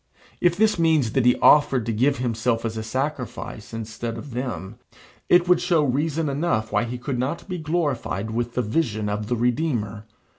If 0.41 0.57
this 0.57 0.79
means 0.79 1.11
that 1.11 1.27
he 1.27 1.35
offered 1.41 1.85
to 1.85 1.93
give 1.93 2.17
himself 2.17 2.65
as 2.65 2.75
a 2.75 2.81
sacrifice 2.81 3.71
instead 3.71 4.17
of 4.17 4.31
them, 4.31 4.79
it 5.29 5.47
would 5.47 5.61
show 5.61 5.83
reason 5.83 6.27
enough 6.27 6.71
why 6.71 6.85
he 6.85 6.97
could 6.97 7.19
not 7.19 7.47
be 7.47 7.59
glorified 7.59 8.31
with 8.31 8.55
the 8.55 8.63
vision 8.63 9.09
of 9.09 9.27
the 9.27 9.35
Redeemer. 9.35 10.07